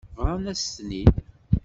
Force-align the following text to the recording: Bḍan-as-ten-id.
Bḍan-as-ten-id. 0.17 1.13